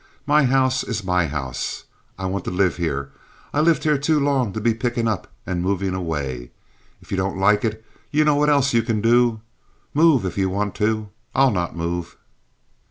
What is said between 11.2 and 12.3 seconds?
I'll not move."